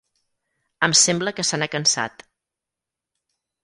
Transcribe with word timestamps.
Em 0.87 0.95
sembla 1.01 1.35
que 1.41 1.47
se 1.51 1.61
n'ha 1.61 1.71
cansat. 1.77 2.29